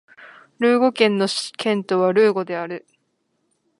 [0.57, 1.27] ルーゴ県の
[1.57, 2.87] 県都はルーゴである